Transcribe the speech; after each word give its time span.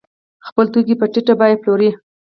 خپل 0.47 0.65
توکي 0.73 0.95
په 0.99 1.05
ټیټه 1.13 1.33
بیه 1.39 1.57
پلوري. 1.61 1.89